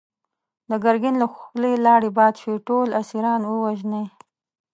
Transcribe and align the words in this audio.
د 0.69 0.71
ګرګين 0.83 1.15
له 1.21 1.27
خولې 1.33 1.73
لاړې 1.85 2.09
باد 2.17 2.33
شوې! 2.41 2.57
ټول 2.67 2.87
اسيران 3.01 3.41
ووژنی! 3.45 4.05